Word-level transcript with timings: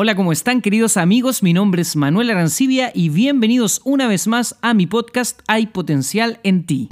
Hola, 0.00 0.14
¿cómo 0.14 0.30
están 0.30 0.60
queridos 0.60 0.96
amigos? 0.96 1.42
Mi 1.42 1.52
nombre 1.52 1.82
es 1.82 1.96
Manuel 1.96 2.30
Arancibia 2.30 2.92
y 2.94 3.08
bienvenidos 3.08 3.80
una 3.82 4.06
vez 4.06 4.28
más 4.28 4.56
a 4.62 4.72
mi 4.72 4.86
podcast 4.86 5.40
Hay 5.48 5.66
Potencial 5.66 6.38
en 6.44 6.66
ti. 6.66 6.88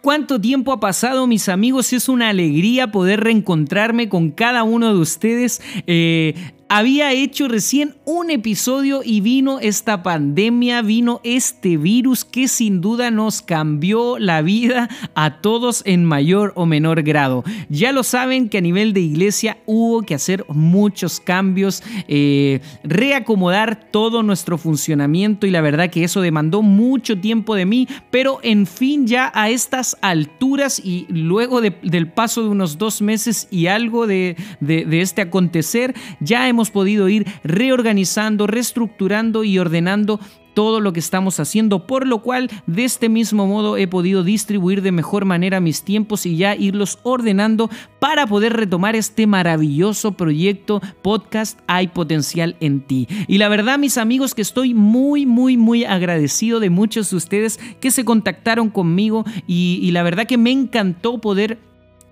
¿Cuánto 0.00 0.40
tiempo 0.40 0.72
ha 0.72 0.80
pasado, 0.80 1.26
mis 1.26 1.50
amigos? 1.50 1.92
Es 1.92 2.08
una 2.08 2.30
alegría 2.30 2.90
poder 2.90 3.20
reencontrarme 3.20 4.08
con 4.08 4.30
cada 4.30 4.62
uno 4.62 4.94
de 4.94 4.98
ustedes. 4.98 5.60
Eh, 5.86 6.54
había 6.68 7.12
hecho 7.12 7.48
recién 7.48 7.94
un 8.04 8.30
episodio 8.30 9.00
y 9.04 9.20
vino 9.20 9.58
esta 9.60 10.02
pandemia, 10.02 10.82
vino 10.82 11.20
este 11.24 11.76
virus 11.76 12.24
que 12.24 12.46
sin 12.46 12.80
duda 12.80 13.10
nos 13.10 13.40
cambió 13.40 14.18
la 14.18 14.42
vida 14.42 14.88
a 15.14 15.40
todos 15.40 15.82
en 15.86 16.04
mayor 16.04 16.52
o 16.56 16.66
menor 16.66 17.02
grado. 17.02 17.42
Ya 17.70 17.92
lo 17.92 18.02
saben 18.02 18.48
que 18.48 18.58
a 18.58 18.60
nivel 18.60 18.92
de 18.92 19.00
iglesia 19.00 19.58
hubo 19.66 20.02
que 20.02 20.14
hacer 20.14 20.44
muchos 20.48 21.20
cambios, 21.20 21.82
eh, 22.06 22.60
reacomodar 22.84 23.90
todo 23.90 24.22
nuestro 24.22 24.58
funcionamiento 24.58 25.46
y 25.46 25.50
la 25.50 25.62
verdad 25.62 25.90
que 25.90 26.04
eso 26.04 26.20
demandó 26.20 26.62
mucho 26.62 27.18
tiempo 27.18 27.54
de 27.54 27.64
mí, 27.64 27.88
pero 28.10 28.40
en 28.42 28.66
fin 28.66 29.06
ya 29.06 29.32
a 29.34 29.48
estas 29.48 29.96
alturas 30.02 30.80
y 30.84 31.06
luego 31.08 31.60
del 31.62 32.08
paso 32.08 32.42
de 32.42 32.48
unos 32.48 32.76
dos 32.76 33.00
meses 33.00 33.48
y 33.50 33.66
algo 33.68 34.06
de, 34.06 34.36
de 34.60 35.00
este 35.00 35.22
acontecer, 35.22 35.94
ya 36.20 36.48
hemos 36.48 36.57
hemos 36.58 36.70
podido 36.72 37.08
ir 37.08 37.24
reorganizando, 37.44 38.48
reestructurando 38.48 39.44
y 39.44 39.60
ordenando 39.60 40.18
todo 40.54 40.80
lo 40.80 40.92
que 40.92 40.98
estamos 40.98 41.38
haciendo, 41.38 41.86
por 41.86 42.04
lo 42.04 42.18
cual 42.20 42.50
de 42.66 42.82
este 42.82 43.08
mismo 43.08 43.46
modo 43.46 43.76
he 43.76 43.86
podido 43.86 44.24
distribuir 44.24 44.82
de 44.82 44.90
mejor 44.90 45.24
manera 45.24 45.60
mis 45.60 45.84
tiempos 45.84 46.26
y 46.26 46.36
ya 46.36 46.56
irlos 46.56 46.98
ordenando 47.04 47.70
para 48.00 48.26
poder 48.26 48.54
retomar 48.54 48.96
este 48.96 49.28
maravilloso 49.28 50.16
proyecto 50.16 50.80
podcast 51.00 51.60
Hay 51.68 51.86
potencial 51.86 52.56
en 52.58 52.80
ti. 52.80 53.06
Y 53.28 53.38
la 53.38 53.48
verdad 53.48 53.78
mis 53.78 53.98
amigos 53.98 54.34
que 54.34 54.42
estoy 54.42 54.74
muy 54.74 55.26
muy 55.26 55.56
muy 55.56 55.84
agradecido 55.84 56.58
de 56.58 56.70
muchos 56.70 57.10
de 57.10 57.18
ustedes 57.18 57.60
que 57.78 57.92
se 57.92 58.04
contactaron 58.04 58.68
conmigo 58.68 59.24
y, 59.46 59.78
y 59.80 59.92
la 59.92 60.02
verdad 60.02 60.26
que 60.26 60.38
me 60.38 60.50
encantó 60.50 61.20
poder 61.20 61.67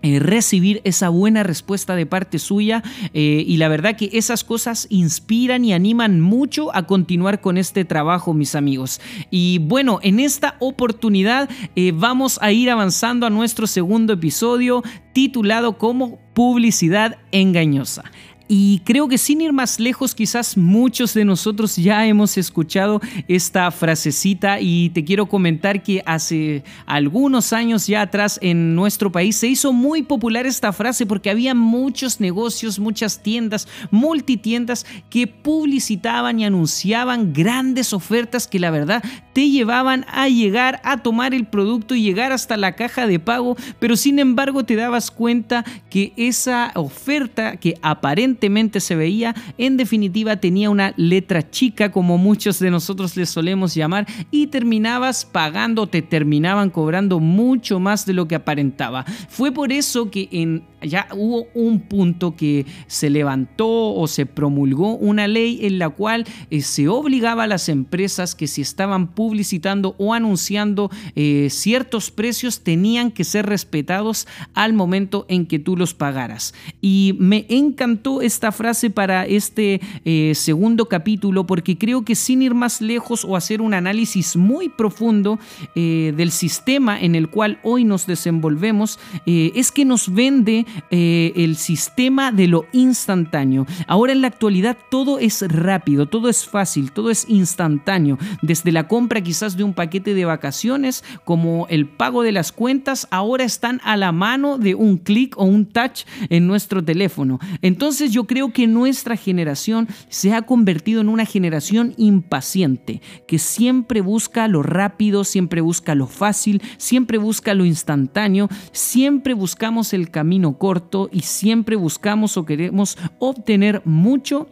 eh, 0.07 0.21
recibir 0.21 0.81
esa 0.85 1.09
buena 1.09 1.43
respuesta 1.43 1.97
de 1.97 2.07
parte 2.07 2.39
suya 2.39 2.85
eh, 3.13 3.43
y 3.45 3.57
la 3.57 3.67
verdad 3.67 3.97
que 3.97 4.09
esas 4.13 4.45
cosas 4.45 4.87
inspiran 4.89 5.65
y 5.65 5.73
animan 5.73 6.21
mucho 6.21 6.73
a 6.77 6.85
continuar 6.87 7.41
con 7.41 7.59
este 7.59 7.85
trabajo 7.85 8.33
mis 8.33 8.55
amigos. 8.55 9.01
Y 9.33 9.59
bueno 9.59 9.99
en 10.05 10.21
esta 10.21 10.55
oportunidad 10.61 11.51
eh, 11.75 11.91
vamos 11.93 12.39
a 12.41 12.53
ir 12.53 12.71
avanzando 12.71 13.27
a 13.27 13.31
nuestro 13.31 13.67
segundo 13.67 14.13
episodio 14.13 14.85
titulado 15.13 15.77
como 15.77 16.21
publicidad 16.35 17.19
engañosa 17.33 18.05
y 18.49 18.81
creo 18.85 19.09
que 19.09 19.19
sin 19.19 19.41
ir 19.41 19.53
más 19.53 19.81
lejos, 19.81 20.15
quizás 20.15 20.57
muchos 20.57 21.15
de 21.15 21.25
nosotros 21.25 21.75
ya 21.75 22.07
hemos 22.07 22.37
escuchado 22.39 23.01
esta 23.27 23.71
frasecita 23.73 24.61
y 24.61 24.91
te 24.91 25.05
quiero 25.05 25.27
comentar 25.27 25.83
que 25.83 26.03
hace 26.07 26.63
algunos 26.87 27.53
años 27.53 27.89
ya 27.89 28.03
atrás 28.03 28.39
en 28.41 28.77
nuestro 28.77 29.11
país 29.11 29.37
se 29.37 29.49
hizo 29.49 29.73
muy 29.73 30.03
popular 30.03 30.47
esta 30.47 30.73
frase 30.73 31.07
porque 31.07 31.31
había 31.31 31.55
muchos 31.55 32.21
negocios, 32.21 32.79
muchas 32.79 33.21
tiendas, 33.21 33.67
multitiendas 33.91 34.87
que 35.11 35.27
publicitaban 35.27 36.39
y 36.39 36.45
anunciaban 36.45 37.33
grandes 37.33 37.93
ofertas 37.93 38.47
que 38.47 38.61
la 38.61 38.71
verdad 38.71 39.03
te 39.33 39.51
llevaban 39.51 40.07
a 40.09 40.29
llegar 40.29 40.81
a 40.85 40.99
tomar 40.99 41.35
el 41.35 41.47
producto 41.47 41.97
y 41.97 42.03
llegar 42.03 42.31
hasta 42.31 42.57
la 42.57 42.77
caja 42.77 43.09
de 43.09 43.19
pago, 43.19 43.57
pero 43.81 43.97
sin 43.97 44.21
embargo 44.21 44.65
te 44.65 44.77
dabas 44.77 45.11
cuenta 45.11 45.65
que 45.91 46.13
esa 46.17 46.71
oferta 46.75 47.57
que 47.57 47.75
aparentemente 47.83 48.36
se 48.81 48.97
veía, 48.97 49.35
en 49.59 49.77
definitiva 49.77 50.37
tenía 50.37 50.71
una 50.71 50.93
letra 50.97 51.51
chica 51.51 51.91
como 51.91 52.19
muchos 52.19 52.59
de 52.59 52.71
nosotros 52.71 53.17
le 53.17 53.27
solemos 53.27 53.75
llamar 53.75 54.07
y 54.31 54.49
terminabas 54.49 55.25
pagando, 55.25 55.87
te 55.87 56.03
terminaban 56.03 56.71
cobrando 56.71 57.21
mucho 57.21 57.81
más 57.81 58.07
de 58.07 58.13
lo 58.13 58.29
que 58.29 58.35
aparentaba. 58.35 59.05
Fue 59.29 59.53
por 59.53 59.73
eso 59.73 60.11
que 60.11 60.29
en 60.31 60.65
ya 60.83 61.09
hubo 61.15 61.47
un 61.55 61.81
punto 61.81 62.37
que 62.37 62.67
se 62.87 63.09
levantó 63.09 63.95
o 63.95 64.07
se 64.07 64.27
promulgó 64.27 64.95
una 64.97 65.27
ley 65.27 65.61
en 65.63 65.79
la 65.79 65.89
cual 65.89 66.27
eh, 66.51 66.61
se 66.61 66.89
obligaba 66.89 67.45
a 67.45 67.47
las 67.47 67.69
empresas 67.69 68.35
que 68.35 68.47
si 68.47 68.61
estaban 68.63 69.09
publicitando 69.09 69.95
o 69.99 70.13
anunciando 70.13 70.91
eh, 71.15 71.49
ciertos 71.51 72.11
precios 72.11 72.61
tenían 72.61 73.11
que 73.11 73.25
ser 73.25 73.47
respetados 73.47 74.27
al 74.55 74.75
momento 74.75 75.25
en 75.29 75.47
que 75.47 75.59
tú 75.59 75.77
los 75.77 75.95
pagaras. 75.95 76.55
Y 76.81 77.17
me 77.19 77.47
encantó 77.49 78.21
esta 78.21 78.53
frase 78.53 78.91
para 78.91 79.25
este 79.25 79.81
eh, 80.05 80.33
segundo 80.35 80.89
capítulo 80.89 81.47
porque 81.47 81.79
creo 81.79 82.05
que 82.05 82.15
sin 82.15 82.43
ir 82.43 82.55
más 82.55 82.81
lejos 82.81 83.25
o 83.25 83.37
hacer 83.37 83.63
un 83.63 83.75
análisis 83.75 84.37
muy 84.37 84.69
profundo 84.69 85.39
del 85.75 86.31
sistema 86.31 87.01
en 87.01 87.15
el 87.15 87.29
cual 87.29 87.59
hoy 87.63 87.85
nos 87.85 88.07
desenvolvemos, 88.07 88.99
es 89.27 89.73
que 89.73 89.85
nos 89.85 90.13
vende 90.13 90.66
eh, 90.91 91.33
el 91.37 91.57
sistema 91.57 92.33
de 92.33 92.49
lo 92.49 92.67
instantáneo. 92.73 93.67
Ahora 93.87 94.13
en 94.13 94.21
la 94.21 94.29
actualidad 94.29 94.77
todo 94.91 95.19
es 95.19 95.43
rápido, 95.49 96.07
todo 96.07 96.29
es 96.29 96.47
fácil, 96.47 96.93
todo 96.93 97.11
es 97.11 97.29
instantáneo. 97.29 98.19
Desde 98.43 98.73
la 98.73 98.89
compra 98.89 99.21
quizás 99.21 99.57
de 99.57 99.65
un 99.65 99.75
paquete 99.75 100.15
de 100.15 100.25
vacaciones 100.25 101.05
como 101.25 101.67
el 101.69 101.87
pago 101.87 102.23
de 102.23 102.33
las 102.33 102.53
cuentas, 102.53 103.09
ahora 103.11 103.45
están 103.45 103.81
a 103.85 103.97
la 103.97 104.13
mano 104.13 104.59
de 104.59 104.75
un 104.75 104.99
clic 104.99 105.37
o 105.39 105.45
un 105.45 105.67
touch 105.67 106.05
en 106.29 106.47
nuestro 106.47 106.85
teléfono. 106.85 107.39
Entonces 107.63 108.13
yo 108.13 108.25
creo 108.25 108.53
que 108.53 108.67
nuestra 108.67 109.17
generación 109.17 109.89
se 110.09 110.35
ha 110.35 110.43
convertido 110.43 111.01
en 111.01 111.09
una 111.09 111.25
generación 111.25 111.95
impaciente, 111.97 113.01
que 113.27 113.39
siempre 113.39 114.01
busca 114.01 114.49
lo 114.49 114.63
rápido, 114.63 115.25
siempre 115.25 115.61
busca 115.61 115.95
lo 115.95 116.07
fácil, 116.07 116.63
siempre 116.77 117.19
busca 117.19 117.55
lo 117.55 117.65
instantáneo, 117.65 118.49
siempre 118.73 119.35
buscamos 119.35 119.93
el 119.93 120.11
camino 120.11 120.56
corto 120.59 121.09
y 121.13 121.23
siempre 121.23 121.77
buscamos 121.77 122.37
o 122.37 122.45
queremos 122.45 122.99
obtener 123.19 123.83
mucho 123.85 124.49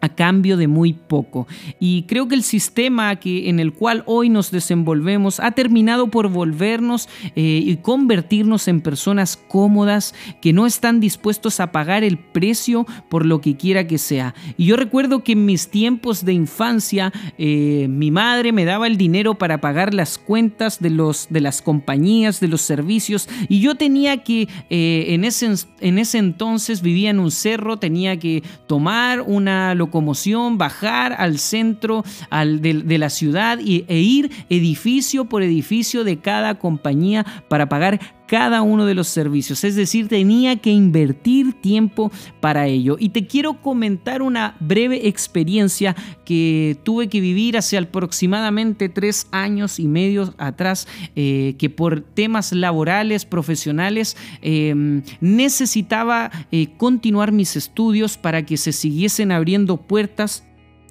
a 0.00 0.08
cambio 0.08 0.56
de 0.56 0.68
muy 0.68 0.92
poco. 0.92 1.46
Y 1.78 2.04
creo 2.04 2.28
que 2.28 2.34
el 2.34 2.42
sistema 2.42 3.16
que, 3.16 3.48
en 3.48 3.60
el 3.60 3.72
cual 3.72 4.02
hoy 4.06 4.28
nos 4.28 4.50
desenvolvemos 4.50 5.40
ha 5.40 5.52
terminado 5.52 6.08
por 6.08 6.28
volvernos 6.28 7.08
eh, 7.36 7.62
y 7.64 7.76
convertirnos 7.76 8.68
en 8.68 8.80
personas 8.80 9.36
cómodas 9.36 10.14
que 10.40 10.52
no 10.52 10.66
están 10.66 11.00
dispuestos 11.00 11.60
a 11.60 11.72
pagar 11.72 12.04
el 12.04 12.18
precio 12.18 12.86
por 13.08 13.26
lo 13.26 13.40
que 13.40 13.56
quiera 13.56 13.86
que 13.86 13.98
sea. 13.98 14.34
Y 14.56 14.66
yo 14.66 14.76
recuerdo 14.76 15.22
que 15.24 15.32
en 15.32 15.44
mis 15.46 15.68
tiempos 15.68 16.24
de 16.24 16.32
infancia 16.32 17.12
eh, 17.38 17.86
mi 17.88 18.10
madre 18.10 18.52
me 18.52 18.64
daba 18.64 18.86
el 18.86 18.96
dinero 18.96 19.36
para 19.36 19.60
pagar 19.60 19.94
las 19.94 20.18
cuentas 20.18 20.80
de, 20.80 20.90
los, 20.90 21.28
de 21.30 21.40
las 21.40 21.62
compañías, 21.62 22.40
de 22.40 22.48
los 22.48 22.60
servicios 22.60 23.28
y 23.48 23.60
yo 23.60 23.74
tenía 23.74 24.18
que, 24.22 24.48
eh, 24.70 25.06
en, 25.08 25.24
ese, 25.24 25.52
en 25.80 25.98
ese 25.98 26.18
entonces 26.18 26.82
vivía 26.82 27.10
en 27.10 27.18
un 27.18 27.30
cerro, 27.30 27.78
tenía 27.78 28.18
que 28.18 28.42
tomar 28.66 29.22
una 29.22 29.74
locomoción, 29.90 30.56
bajar 30.56 31.14
al 31.18 31.38
centro 31.38 32.04
al 32.30 32.62
de, 32.62 32.98
la 32.98 33.10
ciudad 33.10 33.58
y, 33.58 33.84
e 33.88 33.98
ir 33.98 34.30
edificio 34.48 35.24
por 35.24 35.42
edificio 35.42 36.04
de 36.04 36.20
cada 36.20 36.54
compañía 36.54 37.26
para 37.48 37.68
pagar 37.68 38.00
cada 38.30 38.62
uno 38.62 38.86
de 38.86 38.94
los 38.94 39.08
servicios. 39.08 39.64
Es 39.64 39.74
decir, 39.74 40.06
tenía 40.06 40.54
que 40.54 40.70
invertir 40.70 41.52
tiempo 41.52 42.12
para 42.38 42.68
ello. 42.68 42.96
Y 42.96 43.08
te 43.08 43.26
quiero 43.26 43.60
comentar 43.60 44.22
una 44.22 44.54
breve 44.60 45.08
experiencia 45.08 45.96
que 46.24 46.78
tuve 46.84 47.08
que 47.08 47.20
vivir 47.20 47.56
hace 47.56 47.76
aproximadamente 47.76 48.88
tres 48.88 49.26
años 49.32 49.80
y 49.80 49.88
medio 49.88 50.32
atrás, 50.38 50.86
eh, 51.16 51.56
que 51.58 51.70
por 51.70 52.02
temas 52.02 52.52
laborales, 52.52 53.24
profesionales, 53.24 54.16
em, 54.42 55.02
necesitaba 55.20 56.30
eh, 56.52 56.68
continuar 56.76 57.32
mis 57.32 57.56
estudios 57.56 58.16
para 58.16 58.46
que 58.46 58.56
se 58.56 58.70
siguiesen 58.70 59.32
abriendo 59.32 59.76
puertas 59.76 60.44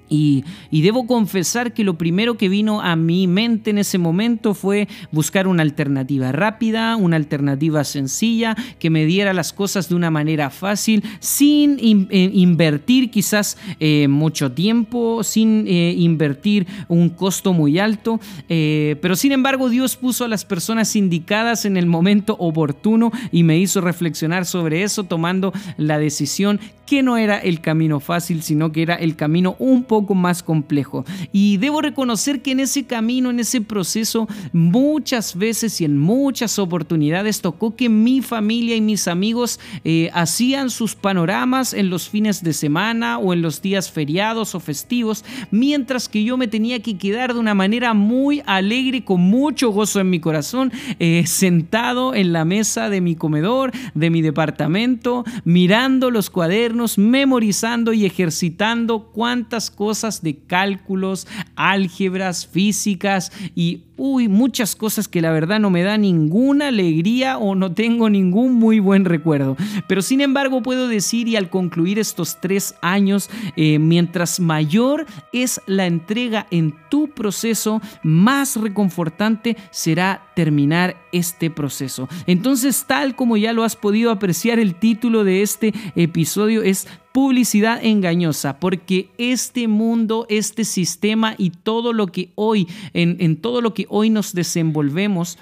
y, 0.09 0.43
debo 0.71 1.05
confesar 1.05 1.73
que 1.73 1.83
lo 1.83 1.97
primero 1.97 2.37
que 2.37 2.49
vino 2.49 2.81
a 2.81 2.95
mi 2.95 3.27
mente 3.27 3.69
en 3.69 3.77
ese 3.77 3.97
momento 3.97 4.53
fue 4.53 4.87
buscar 5.11 5.47
una 5.47 5.61
alternativa 5.61 6.31
rápida, 6.31 6.95
una 6.95 7.15
alternativa 7.15 7.83
sencilla, 7.83 8.55
que 8.79 8.89
me 8.89 9.05
diera 9.05 9.33
las 9.33 9.53
cosas 9.53 9.89
de 9.89 9.95
una 9.95 10.09
manera 10.09 10.49
fácil, 10.49 11.03
sin 11.19 11.77
eh, 12.09 12.31
invertir 12.33 13.11
quizás 13.11 13.57
eh, 13.79 14.07
mucho 14.07 14.51
tiempo, 14.51 15.23
sin 15.23 15.65
eh, 15.67 15.93
invertir 15.97 16.65
un 16.87 17.09
costo 17.09 17.53
muy 17.53 17.79
alto. 17.79 18.19
pero 18.47 19.15
sin 19.15 19.31
embargo 19.31 19.69
Dios 19.69 19.95
puso 19.95 20.25
a 20.25 20.27
las 20.27 20.45
personas 20.45 20.95
indicadas 20.95 21.65
en 21.65 21.77
el 21.77 21.85
momento 21.85 22.35
oportuno 22.39 23.11
y 23.31 23.43
me 23.43 23.57
hizo 23.57 23.81
reflexionar 23.81 24.45
sobre 24.45 24.83
eso, 24.83 25.03
tomando 25.03 25.53
la 25.77 25.99
decisión 25.99 26.59
que 26.89 27.03
no 27.03 27.17
era 27.17 27.37
el 27.37 27.61
camino 27.61 27.99
fácil, 27.99 28.41
sino 28.41 28.71
que 28.71 28.81
era 28.81 28.95
el 28.95 29.15
camino 29.15 29.55
un 29.59 29.83
poco 29.83 30.15
más 30.15 30.41
complejo. 30.41 31.05
Y 31.31 31.57
debo 31.57 31.83
reconocer 31.83 32.41
que 32.41 32.49
en 32.49 32.61
ese 32.61 32.87
camino, 32.87 33.29
en 33.29 33.39
ese 33.39 33.61
proceso, 33.61 34.27
muchas 34.53 35.37
veces 35.37 35.79
y 35.81 35.85
en 35.85 35.99
muchas 35.99 36.57
oportunidades 36.57 37.41
tocó 37.41 37.75
que 37.75 37.89
mi 37.89 38.23
familia 38.23 38.75
y 38.75 38.81
mis 38.81 39.07
amigos 39.07 39.59
eh, 39.83 40.09
hacían 40.15 40.71
sus 40.71 40.95
panoramas 40.95 41.75
en 41.75 41.91
los 41.91 42.09
fines 42.09 42.43
de 42.43 42.53
semana 42.53 43.19
o 43.19 43.33
en 43.33 43.43
los 43.43 43.61
días 43.61 43.91
feriados 43.91 44.55
o 44.55 44.59
festivos, 44.59 45.23
mientras 45.51 46.09
que 46.09 46.23
yo 46.23 46.37
me 46.37 46.47
tenía 46.47 46.81
que 46.81 46.97
quedar 46.97 47.35
de 47.35 47.39
una 47.39 47.53
manera 47.53 47.93
muy 47.93 48.41
alegre, 48.47 49.03
con 49.03 49.21
mucho 49.21 49.69
gozo 49.69 49.99
en 49.99 50.09
mi 50.09 50.19
corazón, 50.19 50.71
eh, 50.97 51.27
sentado 51.27 52.15
en 52.15 52.33
la 52.33 52.45
mesa 52.45 52.89
de 52.89 52.99
mi 52.99 53.15
comedor, 53.15 53.73
de 53.93 54.09
mi 54.09 54.23
departamento, 54.23 55.23
mirando 55.43 56.09
los 56.09 56.31
cuadernos, 56.31 56.78
memorizando 56.97 57.93
y 57.93 58.05
ejercitando 58.05 59.11
cuántas 59.11 59.69
cosas 59.69 60.21
de 60.21 60.37
cálculos, 60.37 61.27
álgebras, 61.55 62.47
físicas 62.47 63.31
y 63.55 63.83
uy, 63.99 64.29
muchas 64.29 64.75
cosas 64.75 65.07
que 65.07 65.21
la 65.21 65.31
verdad 65.31 65.59
no 65.59 65.69
me 65.69 65.83
da 65.83 65.97
ninguna 65.97 66.69
alegría 66.69 67.37
o 67.37 67.53
no 67.53 67.73
tengo 67.73 68.09
ningún 68.09 68.53
muy 68.55 68.79
buen 68.79 69.05
recuerdo. 69.05 69.57
Pero 69.87 70.01
sin 70.01 70.21
embargo 70.21 70.63
puedo 70.63 70.87
decir 70.87 71.27
y 71.27 71.35
al 71.35 71.49
concluir 71.49 71.99
estos 71.99 72.39
tres 72.39 72.75
años, 72.81 73.29
eh, 73.55 73.77
mientras 73.77 74.39
mayor 74.39 75.05
es 75.33 75.61
la 75.67 75.85
entrega 75.85 76.47
en 76.49 76.73
tu 76.89 77.09
proceso, 77.09 77.81
más 78.01 78.55
reconfortante 78.55 79.57
será 79.69 80.23
terminar 80.35 80.95
este 81.11 81.49
proceso. 81.49 82.07
Entonces, 82.25 82.85
tal 82.87 83.15
como 83.15 83.35
ya 83.35 83.51
lo 83.51 83.63
has 83.63 83.75
podido 83.75 84.11
apreciar, 84.11 84.59
el 84.59 84.75
título 84.75 85.23
de 85.23 85.41
este 85.41 85.73
episodio 85.95 86.63
es 86.63 86.87
publicidad 87.19 87.83
engañosa, 87.83 88.61
porque 88.61 89.09
este 89.17 89.67
mundo, 89.67 90.25
este 90.29 90.63
sistema 90.63 91.35
y 91.37 91.49
todo 91.49 91.91
lo 91.91 92.07
que 92.07 92.31
hoy, 92.35 92.65
en, 92.93 93.17
en 93.19 93.35
todo 93.35 93.59
lo 93.59 93.73
que 93.73 93.85
hoy 93.89 94.09
nos 94.09 94.31
desenvolvemos, 94.33 95.37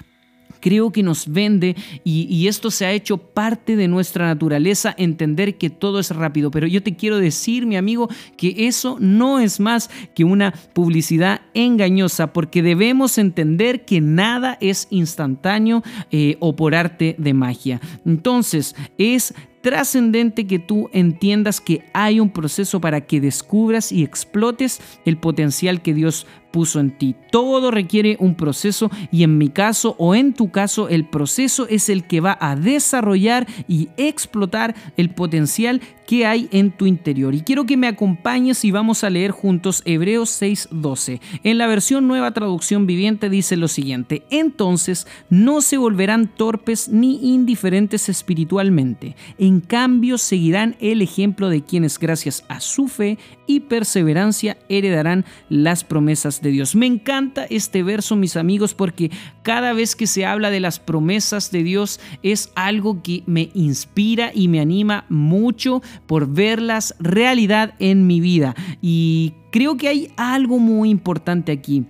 creo 0.60 0.90
que 0.90 1.04
nos 1.04 1.28
vende 1.28 1.76
y, 2.02 2.48
esto 2.48 2.72
se 2.72 2.84
ha 2.84 2.92
hecho 2.92 3.18
parte 3.18 3.76
de 3.76 3.86
nuestra 3.86 4.26
naturaleza, 4.26 4.92
entender 4.98 5.56
que 5.56 5.70
todo 5.70 6.00
es 6.00 6.10
rápido. 6.10 6.50
Pero 6.50 6.66
yo 6.66 6.82
te 6.82 6.96
quiero 6.96 7.18
decir, 7.18 7.64
mi 7.64 7.76
amigo, 7.76 8.08
que 8.36 8.66
eso 8.66 8.96
no 8.98 9.38
es 9.38 9.60
más 9.60 9.88
que 10.16 10.24
una 10.24 10.52
publicidad 10.72 11.42
engañosa, 11.54 12.32
porque 12.32 12.60
debemos 12.60 13.18
entender 13.18 13.84
que 13.84 14.00
nada 14.00 14.58
es 14.60 14.88
instantáneo 14.90 15.84
eh, 16.10 16.38
o 16.40 16.56
por 16.56 16.74
arte 16.74 17.14
de 17.18 17.34
magia. 17.34 17.80
Entonces, 18.04 18.74
es 18.96 19.34
trascendente 19.60 20.46
que 20.46 20.58
tú 20.58 20.88
entiendas 20.92 21.60
que 21.60 21.84
hay 21.92 22.20
un 22.20 22.30
proceso 22.30 22.80
para 22.80 23.02
que 23.02 23.20
descubras 23.20 23.92
y 23.92 24.02
explotes 24.02 24.80
el 25.04 25.16
potencial 25.16 25.82
que 25.82 25.94
Dios 25.94 26.26
puso 26.50 26.80
en 26.80 26.96
ti. 26.96 27.14
Todo 27.30 27.70
requiere 27.70 28.16
un 28.20 28.34
proceso 28.34 28.90
y 29.12 29.22
en 29.22 29.38
mi 29.38 29.48
caso 29.48 29.94
o 29.98 30.14
en 30.14 30.32
tu 30.32 30.50
caso 30.50 30.88
el 30.88 31.04
proceso 31.04 31.66
es 31.68 31.88
el 31.88 32.04
que 32.04 32.20
va 32.20 32.36
a 32.40 32.56
desarrollar 32.56 33.46
y 33.66 33.90
explotar 33.96 34.74
el 34.96 35.10
potencial 35.10 35.80
que 36.06 36.24
hay 36.24 36.48
en 36.52 36.70
tu 36.70 36.86
interior. 36.86 37.34
Y 37.34 37.42
quiero 37.42 37.66
que 37.66 37.76
me 37.76 37.86
acompañes 37.86 38.64
y 38.64 38.70
vamos 38.70 39.04
a 39.04 39.10
leer 39.10 39.30
juntos 39.30 39.82
Hebreos 39.84 40.30
6:12. 40.40 41.20
En 41.44 41.58
la 41.58 41.66
versión 41.66 42.08
nueva 42.08 42.32
traducción 42.32 42.86
viviente 42.86 43.28
dice 43.28 43.56
lo 43.56 43.68
siguiente, 43.68 44.22
entonces 44.30 45.06
no 45.28 45.60
se 45.60 45.76
volverán 45.76 46.28
torpes 46.28 46.88
ni 46.88 47.34
indiferentes 47.34 48.08
espiritualmente, 48.08 49.16
en 49.48 49.60
cambio 49.60 50.18
seguirán 50.18 50.76
el 50.78 51.00
ejemplo 51.00 51.48
de 51.48 51.62
quienes 51.62 51.98
gracias 51.98 52.44
a 52.48 52.60
su 52.60 52.86
fe 52.86 53.18
y 53.46 53.60
perseverancia 53.60 54.58
heredarán 54.68 55.24
las 55.48 55.84
promesas 55.84 56.42
de 56.42 56.50
Dios. 56.50 56.74
Me 56.74 56.84
encanta 56.84 57.46
este 57.48 57.82
verso, 57.82 58.14
mis 58.14 58.36
amigos, 58.36 58.74
porque 58.74 59.10
cada 59.42 59.72
vez 59.72 59.96
que 59.96 60.06
se 60.06 60.26
habla 60.26 60.50
de 60.50 60.60
las 60.60 60.78
promesas 60.78 61.50
de 61.50 61.62
Dios 61.62 61.98
es 62.22 62.52
algo 62.56 63.02
que 63.02 63.22
me 63.24 63.50
inspira 63.54 64.32
y 64.34 64.48
me 64.48 64.60
anima 64.60 65.06
mucho 65.08 65.80
por 66.06 66.30
verlas 66.30 66.94
realidad 67.00 67.74
en 67.78 68.06
mi 68.06 68.20
vida. 68.20 68.54
Y 68.82 69.32
creo 69.50 69.78
que 69.78 69.88
hay 69.88 70.12
algo 70.18 70.58
muy 70.58 70.90
importante 70.90 71.52
aquí. 71.52 71.86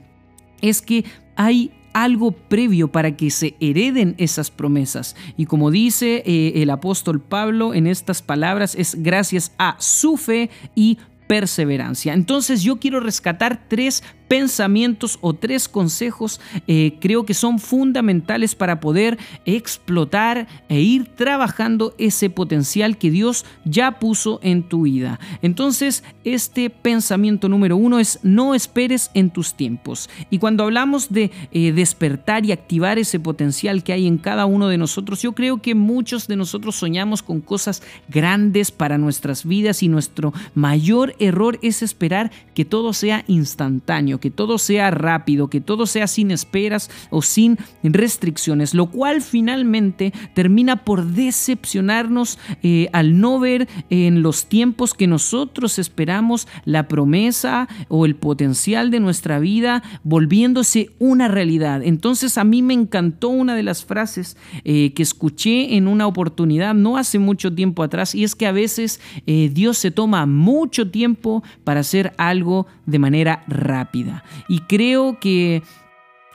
Es 0.60 0.80
que 0.80 1.04
hay 1.34 1.72
algo 1.92 2.32
previo 2.32 2.88
para 2.88 3.16
que 3.16 3.30
se 3.30 3.54
hereden 3.60 4.14
esas 4.18 4.50
promesas. 4.50 5.16
Y 5.36 5.46
como 5.46 5.70
dice 5.70 6.22
eh, 6.26 6.62
el 6.62 6.70
apóstol 6.70 7.20
Pablo 7.20 7.74
en 7.74 7.86
estas 7.86 8.22
palabras, 8.22 8.74
es 8.74 9.02
gracias 9.02 9.52
a 9.58 9.76
su 9.78 10.16
fe 10.16 10.50
y 10.74 10.98
perseverancia. 11.26 12.14
Entonces 12.14 12.62
yo 12.62 12.78
quiero 12.78 13.00
rescatar 13.00 13.68
tres 13.68 14.02
pensamientos 14.28 15.18
o 15.20 15.34
tres 15.34 15.68
consejos 15.68 16.40
eh, 16.66 16.94
creo 17.00 17.24
que 17.24 17.34
son 17.34 17.58
fundamentales 17.58 18.54
para 18.54 18.80
poder 18.80 19.18
explotar 19.44 20.46
e 20.68 20.80
ir 20.80 21.06
trabajando 21.06 21.94
ese 21.98 22.30
potencial 22.30 22.98
que 22.98 23.10
Dios 23.10 23.44
ya 23.64 23.98
puso 23.98 24.38
en 24.42 24.62
tu 24.62 24.82
vida. 24.82 25.18
Entonces, 25.42 26.04
este 26.24 26.70
pensamiento 26.70 27.48
número 27.48 27.76
uno 27.76 27.98
es 27.98 28.20
no 28.22 28.54
esperes 28.54 29.10
en 29.14 29.30
tus 29.30 29.54
tiempos. 29.54 30.10
Y 30.30 30.38
cuando 30.38 30.64
hablamos 30.64 31.10
de 31.10 31.30
eh, 31.52 31.72
despertar 31.72 32.44
y 32.44 32.52
activar 32.52 32.98
ese 32.98 33.18
potencial 33.18 33.82
que 33.82 33.92
hay 33.92 34.06
en 34.06 34.18
cada 34.18 34.46
uno 34.46 34.68
de 34.68 34.78
nosotros, 34.78 35.22
yo 35.22 35.32
creo 35.32 35.62
que 35.62 35.74
muchos 35.74 36.28
de 36.28 36.36
nosotros 36.36 36.76
soñamos 36.76 37.22
con 37.22 37.40
cosas 37.40 37.82
grandes 38.08 38.70
para 38.70 38.98
nuestras 38.98 39.44
vidas 39.44 39.82
y 39.82 39.88
nuestro 39.88 40.32
mayor 40.54 41.14
error 41.18 41.58
es 41.62 41.82
esperar 41.82 42.30
que 42.54 42.64
todo 42.64 42.92
sea 42.92 43.24
instantáneo 43.26 44.17
que 44.18 44.30
todo 44.30 44.58
sea 44.58 44.90
rápido, 44.90 45.48
que 45.48 45.60
todo 45.60 45.86
sea 45.86 46.06
sin 46.06 46.30
esperas 46.30 46.90
o 47.10 47.22
sin 47.22 47.58
restricciones, 47.82 48.74
lo 48.74 48.86
cual 48.90 49.22
finalmente 49.22 50.12
termina 50.34 50.84
por 50.84 51.06
decepcionarnos 51.06 52.38
eh, 52.62 52.88
al 52.92 53.20
no 53.20 53.38
ver 53.38 53.68
en 53.90 54.22
los 54.22 54.46
tiempos 54.46 54.94
que 54.94 55.06
nosotros 55.06 55.78
esperamos 55.78 56.48
la 56.64 56.88
promesa 56.88 57.68
o 57.88 58.06
el 58.06 58.16
potencial 58.16 58.90
de 58.90 59.00
nuestra 59.00 59.38
vida 59.38 59.82
volviéndose 60.04 60.90
una 60.98 61.28
realidad. 61.28 61.82
Entonces 61.82 62.38
a 62.38 62.44
mí 62.44 62.62
me 62.62 62.74
encantó 62.74 63.28
una 63.28 63.54
de 63.54 63.62
las 63.62 63.84
frases 63.84 64.36
eh, 64.64 64.92
que 64.94 65.02
escuché 65.02 65.76
en 65.76 65.88
una 65.88 66.06
oportunidad 66.06 66.74
no 66.74 66.96
hace 66.96 67.18
mucho 67.18 67.54
tiempo 67.54 67.82
atrás 67.82 68.14
y 68.14 68.24
es 68.24 68.34
que 68.34 68.46
a 68.46 68.52
veces 68.52 69.00
eh, 69.26 69.50
Dios 69.52 69.78
se 69.78 69.90
toma 69.90 70.26
mucho 70.26 70.90
tiempo 70.90 71.42
para 71.64 71.80
hacer 71.80 72.12
algo 72.16 72.66
de 72.86 72.98
manera 72.98 73.44
rápida. 73.46 74.07
Y 74.48 74.60
creo 74.60 75.18
que 75.20 75.62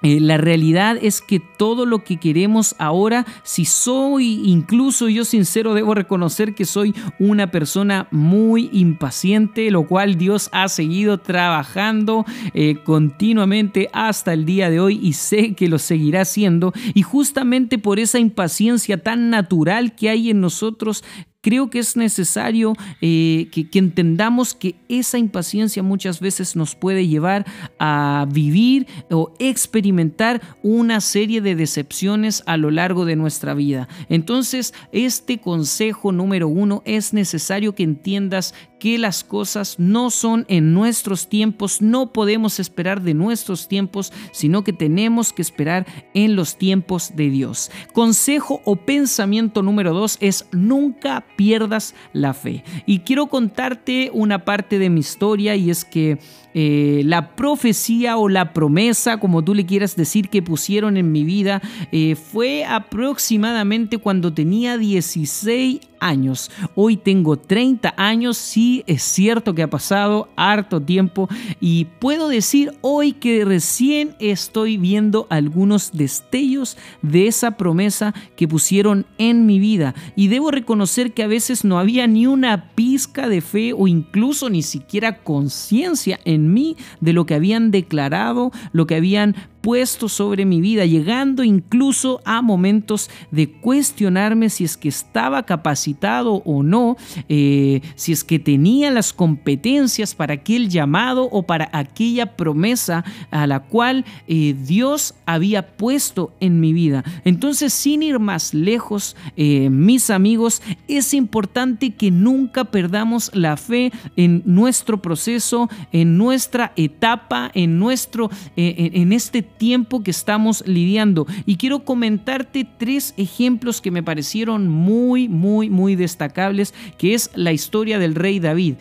eh, 0.04 0.20
la 0.20 0.38
realidad 0.38 0.98
es 1.02 1.22
que 1.22 1.40
todo 1.40 1.86
lo 1.86 2.04
que 2.04 2.18
queremos 2.18 2.76
ahora, 2.78 3.26
si 3.44 3.64
soy, 3.64 4.42
incluso 4.44 5.08
yo 5.08 5.24
sincero, 5.24 5.74
debo 5.74 5.96
reconocer 5.96 6.54
que 6.54 6.66
soy 6.66 6.94
una 7.20 7.52
persona 7.52 8.10
muy 8.12 8.70
impaciente, 8.74 9.72
lo 9.72 9.88
cual 9.88 10.18
Dios 10.18 10.50
ha 10.52 10.68
seguido 10.68 11.20
trabajando 11.20 12.26
eh, 12.54 12.80
continuamente 12.84 13.90
hasta 13.94 14.34
el 14.34 14.44
día 14.44 14.70
de 14.70 14.82
hoy 14.82 15.00
y 15.02 15.14
sé 15.14 15.54
que 15.54 15.70
lo 15.70 15.80
seguirá 15.80 16.22
haciendo. 16.22 16.74
Y 16.94 17.04
justamente 17.04 17.78
por 17.78 17.98
esa 17.98 18.20
impaciencia 18.20 19.02
tan 19.02 19.30
natural 19.30 19.96
que 19.96 20.10
hay 20.10 20.30
en 20.30 20.42
nosotros, 20.42 21.06
creo 21.44 21.70
que 21.70 21.80
es 21.80 21.96
necesario 21.98 22.74
eh, 23.02 23.50
que, 23.52 23.68
entendamos 23.78 24.56
que 24.56 24.76
esa 24.88 25.18
impaciencia 25.18 25.84
muchas 25.84 26.22
veces 26.22 26.56
nos 26.56 26.74
puede 26.74 27.06
llevar 27.06 27.46
a 27.80 28.26
vivir 28.32 28.88
o 29.12 29.34
experimentar 29.40 30.42
una 30.64 31.02
serie 31.02 31.42
de 31.42 31.56
decepciones 31.56 32.44
a 32.46 32.56
lo 32.56 32.72
largo 32.72 33.06
de 33.06 33.18
nuestra 33.18 33.54
vida. 33.54 33.90
Entonces, 34.08 34.74
este 34.94 35.40
consejo 35.40 36.14
número 36.14 36.48
uno 36.48 36.82
es 36.86 37.14
necesario 37.14 37.76
que 37.76 37.84
entiendas 37.84 38.56
que 38.80 38.98
las 38.98 39.24
cosas 39.24 39.80
no 39.80 40.10
son 40.10 40.46
en 40.50 40.74
nuestros 40.74 41.30
tiempos, 41.30 41.82
no 41.82 42.12
podemos 42.12 42.60
esperar 42.60 43.02
de 43.02 43.14
nuestros 43.14 43.70
tiempos, 43.70 44.12
sino 44.34 44.66
que 44.66 44.74
tenemos 44.74 45.32
que 45.32 45.42
esperar 45.42 45.86
en 46.14 46.36
los 46.36 46.58
tiempos 46.58 47.14
de 47.16 47.30
Dios. 47.30 47.72
Consejo 47.94 48.62
o 48.66 48.76
pensamiento 48.76 49.62
número 49.62 49.94
dos 49.94 50.18
es 50.20 50.48
nunca 50.52 51.26
pierdas 51.36 51.96
la 52.14 52.34
fe. 52.34 52.64
Y 52.86 53.00
quiero 53.00 53.28
contarte 53.28 54.10
una 54.14 54.46
parte 54.46 54.80
de 54.80 54.90
mi 54.90 55.00
historia 55.00 55.56
y 55.56 55.70
es 55.70 55.86
que 55.86 56.20
eh, 56.54 57.02
la 57.06 57.36
profecía 57.36 58.18
o 58.18 58.30
la 58.30 58.54
promesa, 58.54 59.20
como 59.20 59.44
tú 59.44 59.56
le 59.56 59.66
quieras 59.66 59.96
decir, 59.96 60.30
que 60.30 60.42
pusieron 60.42 60.98
en 60.98 61.12
mi 61.12 61.24
vida, 61.24 61.62
eh, 61.92 62.16
fue 62.16 62.64
aproximadamente 62.66 63.98
cuando 63.98 64.34
tenía 64.34 64.78
16 64.78 65.80
años. 66.04 66.52
Hoy 66.76 66.98
tengo 66.98 67.38
30 67.38 67.94
años, 67.98 68.38
sí 68.38 68.84
es 68.88 69.02
cierto 69.04 69.56
que 69.56 69.64
ha 69.64 69.70
pasado 69.70 70.30
harto 70.36 70.82
tiempo 70.82 71.30
y 71.60 71.86
puedo 71.86 72.28
decir 72.28 72.74
hoy 72.82 73.14
que 73.14 73.46
recién 73.46 74.16
estoy 74.20 74.78
viendo 74.78 75.28
algunos 75.30 75.92
destellos 75.94 76.78
de 77.02 77.28
esa 77.28 77.52
promesa 77.52 78.14
que 78.36 78.48
pusieron 78.48 79.06
en 79.18 79.46
mi 79.46 79.60
vida 79.60 79.96
y 80.16 80.28
debo 80.28 80.52
reconocer 80.52 81.14
que 81.14 81.23
a 81.24 81.28
veces 81.28 81.64
no 81.64 81.80
había 81.80 82.06
ni 82.08 82.28
una 82.28 82.76
pizca 82.76 83.28
de 83.28 83.42
fe 83.42 83.74
o 83.74 83.88
incluso 83.88 84.50
ni 84.50 84.62
siquiera 84.62 85.24
conciencia 85.24 86.20
en 86.26 86.54
mí 86.54 86.78
de 87.02 87.14
lo 87.14 87.26
que 87.26 87.36
habían 87.36 87.72
declarado, 87.72 88.52
lo 88.72 88.86
que 88.88 88.96
habían 88.96 89.36
puesto 89.64 90.10
sobre 90.10 90.44
mi 90.44 90.60
vida, 90.60 90.86
llegando 90.86 91.42
incluso 91.42 92.20
a 92.26 92.42
momentos 92.42 93.10
de 93.32 93.50
cuestionarme 93.50 94.50
si 94.50 94.66
es 94.66 94.76
que 94.76 94.90
estaba 94.90 95.44
capacitado 95.44 96.44
o 96.44 96.64
no, 96.64 96.98
eh, 97.30 97.80
si 97.96 98.12
es 98.12 98.26
que 98.26 98.40
tenía 98.40 98.92
las 98.92 99.14
competencias 99.14 100.16
para 100.16 100.34
aquel 100.34 100.68
llamado 100.68 101.30
o 101.32 101.44
para 101.44 101.70
aquella 101.72 102.36
promesa 102.36 103.06
a 103.32 103.48
la 103.48 103.62
cual 103.62 104.04
eh, 104.28 104.54
Dios 104.54 105.16
había 105.26 105.78
puesto 105.78 106.34
en 106.42 106.60
mi 106.60 106.74
vida. 106.74 107.06
Entonces, 107.24 107.72
sin 107.72 108.04
ir 108.04 108.20
más 108.20 108.54
lejos, 108.54 109.16
eh, 109.38 109.70
mis 109.70 110.10
amigos, 110.10 110.62
es 110.90 111.14
importante 111.14 111.92
que 111.92 112.12
nunca 112.12 112.66
perdamos 112.66 113.32
la 113.34 113.56
fe 113.56 113.94
en 114.18 114.44
nuestro 114.46 115.02
proceso, 115.02 115.70
en 115.94 116.18
nuestra 116.18 116.74
etapa, 116.76 117.50
en 117.54 117.80
nuestro, 117.80 118.30
en 118.58 119.14
este 119.14 119.53
tiempo 119.64 120.04
que 120.04 120.12
estamos 120.12 120.62
lidiando. 120.68 121.26
Y 121.46 121.56
quiero 121.56 121.86
comentarte 121.86 122.68
tres 122.78 123.14
ejemplos 123.16 123.80
que 123.80 123.92
me 123.92 124.04
parecieron 124.04 124.68
muy, 124.68 125.30
muy, 125.30 125.70
muy 125.70 125.96
destacables, 125.96 126.74
que 126.98 127.14
es 127.14 127.32
la 127.34 127.54
historia 127.54 127.98
del 127.98 128.14
rey 128.14 128.42
David. 128.42 128.76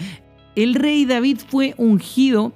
El 0.57 0.75
rey 0.75 1.05
David 1.05 1.39
fue 1.47 1.75
ungido 1.77 2.53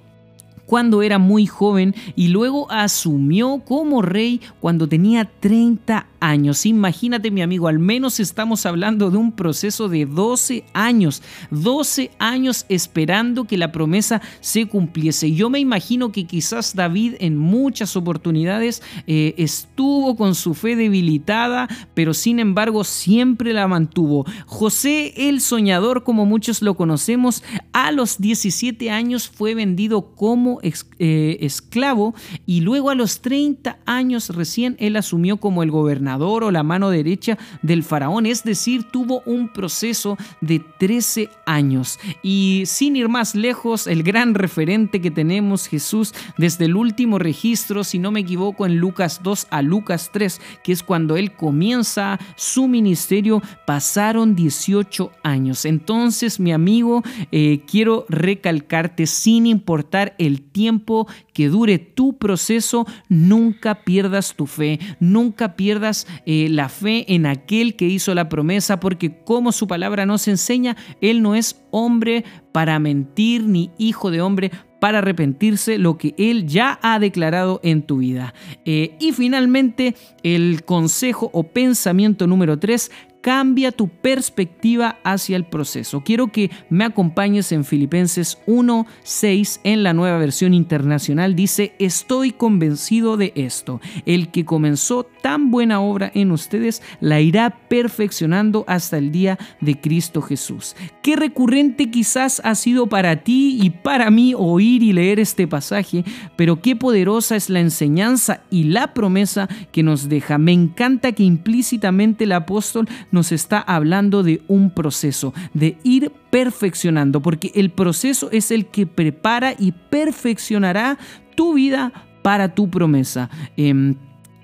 cuando 0.67 1.03
era 1.03 1.19
muy 1.19 1.47
joven 1.47 1.95
y 2.15 2.29
luego 2.29 2.71
asumió 2.71 3.63
como 3.65 4.03
rey 4.03 4.41
cuando 4.61 4.89
tenía 4.89 5.25
30 5.41 6.07
años. 6.21 6.67
Imagínate 6.67 7.31
mi 7.31 7.43
amigo, 7.43 7.69
al 7.69 7.79
menos 7.79 8.21
estamos 8.21 8.67
hablando 8.67 9.11
de 9.11 9.17
un 9.17 9.33
proceso 9.33 9.89
de 9.89 10.07
12 10.07 10.65
años, 10.73 11.23
12 11.51 12.11
años 12.19 12.67
esperando 12.69 13.45
que 13.45 13.57
la 13.57 13.73
promesa 13.73 14.21
se 14.41 14.67
cumpliese. 14.67 15.33
Yo 15.33 15.51
me 15.51 15.61
imagino 15.61 16.13
que 16.13 16.27
quizás 16.27 16.75
David 16.75 17.15
en 17.21 17.37
muchas 17.37 17.97
oportunidades 17.97 18.83
eh, 19.07 19.35
estuvo 19.37 20.17
con 20.17 20.35
su 20.35 20.55
fe 20.55 20.77
debilitada, 20.77 21.69
pero 21.95 22.15
sin 22.15 22.39
embargo 22.39 22.85
siempre 22.85 23.53
la 23.53 23.69
mantuvo. 23.69 24.27
José 24.47 25.29
el 25.29 25.41
soñador, 25.41 26.03
como 26.03 26.27
muchos 26.27 26.63
lo 26.63 26.75
conocemos, 26.75 27.43
a 27.73 27.93
los 27.93 28.19
17 28.19 28.91
años 28.91 29.29
fue 29.29 29.55
vendido 29.55 30.15
como 30.15 30.56
eh, 30.63 31.39
esclavo 31.41 32.15
y 32.45 32.61
luego 32.61 32.91
a 32.91 32.95
los 32.95 33.21
30 33.21 33.79
años 33.87 34.31
recién 34.31 34.77
él 34.79 34.97
asumió 34.97 35.39
como 35.39 35.63
el 35.63 35.71
gobernador 35.71 36.45
o 36.45 36.51
la 36.51 36.63
mano 36.63 36.91
derecha 36.91 37.39
del 37.63 37.83
faraón, 37.83 38.27
es 38.27 38.45
decir, 38.45 38.85
tuvo 38.85 39.23
un 39.27 39.53
proceso 39.53 40.17
de 40.41 40.61
13 40.79 41.29
años. 41.47 41.99
Y 42.23 42.63
sin 42.67 42.97
ir 42.97 43.09
más 43.09 43.35
lejos, 43.35 43.87
el 43.87 44.03
gran 44.03 44.35
referente 44.35 45.01
que 45.01 45.11
tenemos, 45.11 45.67
Jesús, 45.67 46.15
desde 46.37 46.67
el 46.67 46.77
último 46.77 47.19
registro, 47.19 47.85
si 47.85 47.99
no 47.99 48.11
me 48.11 48.21
equivoco, 48.21 48.67
en 48.67 48.77
Lucas 48.77 49.21
2 49.23 49.49
a 49.51 49.63
Lucas 49.63 50.11
3, 50.13 50.41
que 50.63 50.73
es 50.73 50.83
cuando 50.83 51.17
él 51.17 51.33
comienza 51.33 52.19
su 52.37 52.69
ministerio, 52.69 53.43
pasaron 53.67 54.35
18 54.35 55.11
años. 55.23 55.65
Entonces, 55.65 56.41
mi 56.41 56.53
amigo, 56.53 57.03
eh, 57.33 57.63
quiero 57.67 58.07
recalcarte, 58.09 59.07
sin 59.07 59.47
importar 59.47 60.15
el 60.19 60.43
tiempo 60.57 61.07
que 61.35 61.51
dure 61.51 61.79
tu 61.79 62.17
proceso, 62.17 62.87
nunca 63.11 63.85
pierdas 63.85 64.35
tu 64.35 64.47
fe, 64.47 64.81
nunca 65.01 65.55
pierdas 65.55 66.07
eh, 66.25 66.49
la 66.49 66.71
fe 66.71 67.05
en 67.15 67.27
aquel 67.27 67.77
que 67.77 67.85
hizo 67.85 68.15
la 68.15 68.31
promesa, 68.31 68.81
porque 68.81 69.23
como 69.23 69.53
su 69.53 69.67
palabra 69.67 70.07
nos 70.07 70.27
enseña, 70.29 70.75
Él 71.03 71.21
no 71.21 71.35
es 71.35 71.63
hombre 71.73 72.25
para 72.53 72.79
mentir, 72.79 73.45
ni 73.45 73.71
hijo 73.77 74.11
de 74.11 74.23
hombre 74.23 74.51
para 74.81 74.99
arrepentirse 74.99 75.77
lo 75.77 75.99
que 75.99 76.15
Él 76.17 76.47
ya 76.47 76.79
ha 76.81 76.99
declarado 76.99 77.61
en 77.63 77.83
tu 77.83 77.99
vida. 77.99 78.33
Eh, 78.65 78.97
y 78.99 79.13
finalmente, 79.13 79.95
el 80.23 80.65
consejo 80.65 81.29
o 81.35 81.43
pensamiento 81.43 82.27
número 82.27 82.59
3, 82.59 82.91
cambia 83.27 83.73
tu 83.73 83.89
perspectiva 83.89 85.01
hacia 85.03 85.35
el 85.35 85.47
proceso. 85.47 86.05
Quiero 86.05 86.29
que 86.29 86.53
me 86.71 86.85
acompañes 86.85 87.51
en 87.51 87.65
Filipenses 87.65 88.39
1:6 88.47 89.59
en 89.65 89.83
la 89.83 89.93
nueva 89.95 90.17
versión 90.19 90.55
internacional. 90.55 91.35
Dice, 91.35 91.75
estoy 91.81 92.31
convencido 92.31 93.17
de 93.17 93.33
esto. 93.35 93.81
El 94.05 94.29
que 94.29 94.45
comenzó 94.45 95.09
tan 95.23 95.51
buena 95.51 95.81
obra 95.81 96.13
en 96.15 96.31
ustedes 96.31 96.83
la 97.01 97.21
irá 97.21 97.51
perfeccionando 97.69 98.65
hasta 98.69 98.97
el 98.97 99.11
día 99.11 99.39
de 99.61 99.81
Cristo 99.81 100.23
Jesús. 100.23 100.77
Qué 101.03 101.17
recurrente 101.17 101.91
quizás 101.91 102.41
ha 102.45 102.55
sido 102.55 102.87
para 102.87 103.25
ti 103.25 103.59
y 103.61 103.71
para 103.71 104.09
mí 104.13 104.35
oír 104.37 104.85
y 104.85 104.93
leer 104.93 105.19
este 105.19 105.49
pasaje, 105.49 106.05
pero 106.37 106.63
qué 106.63 106.77
poderosa 106.77 107.35
es 107.35 107.51
la 107.51 107.59
enseñanza 107.59 108.43
y 108.51 108.65
la 108.65 108.95
promesa 108.95 109.49
que 109.73 109.83
nos 109.83 110.09
deja. 110.09 110.39
Me 110.39 110.53
encanta 110.53 111.11
que 111.11 111.25
implícitamente 111.25 112.23
el 112.23 112.31
apóstol 112.31 112.89
nos 113.17 113.33
está 113.33 113.59
hablando 113.59 114.23
de 114.23 114.43
un 114.47 114.71
proceso, 114.71 115.35
de 115.55 115.79
ir 115.83 116.13
perfeccionando, 116.31 117.23
porque 117.23 117.51
el 117.55 117.71
proceso 117.71 118.29
es 118.31 118.51
el 118.51 118.67
que 118.67 118.87
prepara 118.87 119.55
y 119.59 119.73
perfeccionará 119.73 120.99
tu 121.35 121.55
vida 121.55 121.93
para 122.23 122.55
tu 122.55 122.69
promesa. 122.69 123.31
Em, 123.57 123.97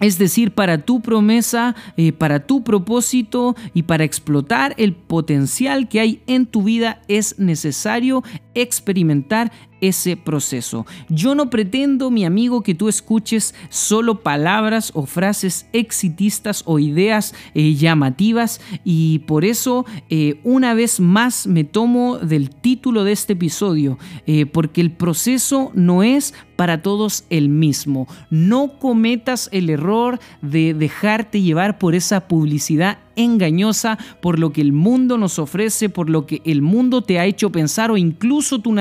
es 0.03 0.19
decir, 0.19 0.51
para 0.51 0.79
tu 0.79 1.01
promesa, 1.01 1.77
eh, 1.97 2.13
para 2.13 2.45
tu 2.45 2.65
propósito 2.65 3.55
y 3.73 3.85
para 3.85 4.03
explotar 4.03 4.75
el 4.77 4.95
potencial 4.95 5.89
que 5.89 6.01
hay 6.01 6.23
en 6.27 6.47
tu 6.47 6.65
vida 6.65 7.01
es 7.07 7.39
necesario 7.39 8.25
experimentar 8.55 9.53
ese 9.81 10.17
proceso. 10.17 10.87
Yo 11.09 11.35
no 11.35 11.51
pretendo, 11.51 12.11
mi 12.11 12.25
amigo, 12.25 12.63
que 12.63 12.75
tú 12.75 12.89
escuches 12.89 13.53
solo 13.69 14.21
palabras 14.23 14.93
o 14.95 15.07
frases 15.07 15.67
exitistas 15.73 16.63
o 16.67 16.79
ideas 16.79 17.35
eh, 17.55 17.75
llamativas 17.75 18.61
y 18.85 19.21
por 19.21 19.45
eso 19.45 19.85
eh, 20.09 20.39
una 20.45 20.75
vez 20.75 21.01
más 21.01 21.49
me 21.49 21.65
tomo 21.65 22.19
del 22.19 22.51
título 22.51 23.03
de 23.03 23.13
este 23.13 23.33
episodio, 23.33 23.99
porque 24.53 24.81
el 24.81 24.93
proceso 24.93 25.73
no 25.75 26.03
es 26.03 26.33
para 26.55 26.83
todos 26.83 27.25
el 27.29 27.49
mismo. 27.49 28.07
No 28.31 28.79
cometas 28.79 29.49
el 29.53 29.69
error 29.69 29.92
de 30.41 30.75
dejarte 30.75 31.41
llevar 31.41 31.79
por 31.79 31.95
esa 31.95 32.27
publicidad 32.27 32.99
engañosa, 33.17 33.99
por 34.21 34.39
lo 34.39 34.53
que 34.53 34.61
el 34.61 34.73
mundo 34.73 35.19
nos 35.19 35.39
ofrece, 35.39 35.89
por 35.89 36.09
lo 36.09 36.27
que 36.27 36.41
el 36.45 36.63
mundo 36.63 37.03
te 37.03 37.19
ha 37.19 37.27
hecho 37.27 37.51
pensar 37.51 37.91
o 37.91 37.97
incluso 37.97 38.61
tu, 38.61 38.75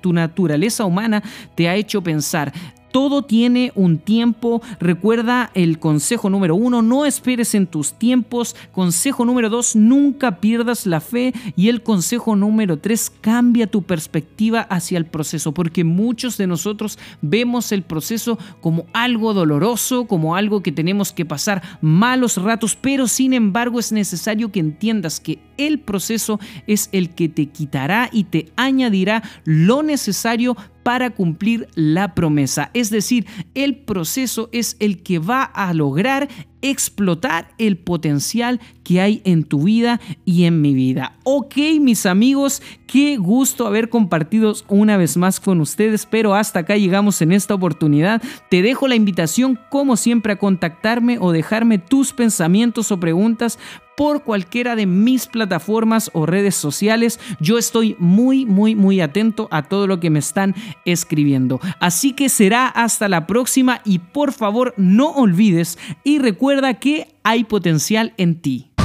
tu 0.00 0.12
naturaleza 0.12 0.84
humana 0.84 1.22
te 1.54 1.68
ha 1.68 1.76
hecho 1.76 2.02
pensar. 2.02 2.52
Todo 2.96 3.20
tiene 3.20 3.72
un 3.74 3.98
tiempo. 3.98 4.62
Recuerda 4.80 5.50
el 5.52 5.78
consejo 5.78 6.30
número 6.30 6.54
uno, 6.54 6.80
no 6.80 7.04
esperes 7.04 7.54
en 7.54 7.66
tus 7.66 7.92
tiempos. 7.92 8.56
Consejo 8.72 9.26
número 9.26 9.50
dos, 9.50 9.76
nunca 9.76 10.40
pierdas 10.40 10.86
la 10.86 11.02
fe. 11.02 11.34
Y 11.56 11.68
el 11.68 11.82
consejo 11.82 12.36
número 12.36 12.78
tres, 12.78 13.12
cambia 13.20 13.66
tu 13.66 13.82
perspectiva 13.82 14.62
hacia 14.62 14.96
el 14.96 15.04
proceso, 15.04 15.52
porque 15.52 15.84
muchos 15.84 16.38
de 16.38 16.46
nosotros 16.46 16.98
vemos 17.20 17.70
el 17.70 17.82
proceso 17.82 18.38
como 18.62 18.86
algo 18.94 19.34
doloroso, 19.34 20.06
como 20.06 20.34
algo 20.34 20.62
que 20.62 20.72
tenemos 20.72 21.12
que 21.12 21.26
pasar 21.26 21.62
malos 21.82 22.38
ratos, 22.38 22.78
pero 22.80 23.08
sin 23.08 23.34
embargo 23.34 23.78
es 23.78 23.92
necesario 23.92 24.50
que 24.50 24.60
entiendas 24.60 25.20
que 25.20 25.38
el 25.58 25.80
proceso 25.80 26.40
es 26.66 26.88
el 26.92 27.10
que 27.10 27.28
te 27.28 27.44
quitará 27.44 28.08
y 28.10 28.24
te 28.24 28.52
añadirá 28.56 29.22
lo 29.44 29.82
necesario 29.82 30.56
para 30.86 31.10
cumplir 31.10 31.66
la 31.74 32.14
promesa. 32.14 32.70
Es 32.72 32.90
decir, 32.90 33.26
el 33.54 33.74
proceso 33.74 34.48
es 34.52 34.76
el 34.78 35.02
que 35.02 35.18
va 35.18 35.42
a 35.42 35.74
lograr 35.74 36.28
explotar 36.62 37.48
el 37.58 37.76
potencial 37.76 38.60
que 38.82 39.00
hay 39.00 39.20
en 39.24 39.44
tu 39.44 39.64
vida 39.64 40.00
y 40.24 40.44
en 40.44 40.60
mi 40.60 40.74
vida. 40.74 41.16
Ok, 41.24 41.56
mis 41.80 42.06
amigos, 42.06 42.62
qué 42.86 43.16
gusto 43.16 43.66
haber 43.66 43.88
compartido 43.88 44.54
una 44.68 44.96
vez 44.96 45.16
más 45.16 45.40
con 45.40 45.60
ustedes, 45.60 46.06
pero 46.06 46.34
hasta 46.34 46.60
acá 46.60 46.76
llegamos 46.76 47.20
en 47.22 47.32
esta 47.32 47.54
oportunidad. 47.54 48.22
Te 48.48 48.62
dejo 48.62 48.88
la 48.88 48.94
invitación, 48.94 49.58
como 49.70 49.96
siempre, 49.96 50.34
a 50.34 50.38
contactarme 50.38 51.18
o 51.20 51.32
dejarme 51.32 51.78
tus 51.78 52.12
pensamientos 52.12 52.92
o 52.92 53.00
preguntas 53.00 53.58
por 53.96 54.22
cualquiera 54.22 54.76
de 54.76 54.86
mis 54.86 55.26
plataformas 55.26 56.10
o 56.12 56.26
redes 56.26 56.54
sociales. 56.54 57.18
Yo 57.40 57.58
estoy 57.58 57.96
muy, 57.98 58.44
muy, 58.44 58.74
muy 58.74 59.00
atento 59.00 59.48
a 59.50 59.62
todo 59.62 59.86
lo 59.86 59.98
que 59.98 60.10
me 60.10 60.18
están 60.18 60.54
escribiendo. 60.84 61.60
Así 61.80 62.12
que 62.12 62.28
será 62.28 62.68
hasta 62.68 63.08
la 63.08 63.26
próxima 63.26 63.80
y 63.84 63.98
por 63.98 64.32
favor 64.32 64.74
no 64.76 65.08
olvides 65.10 65.78
y 66.04 66.18
recuerda 66.56 66.80
que 66.80 67.08
hay 67.22 67.44
potencial 67.44 68.14
en 68.16 68.40
ti. 68.40 68.75